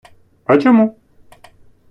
А 0.45 0.57
чому? 0.57 0.95